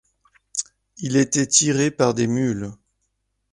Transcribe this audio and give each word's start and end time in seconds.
Il 0.97 1.15
était 1.15 1.45
tiré 1.45 1.91
par 1.91 2.15
des 2.15 2.25
mules. 2.25 2.71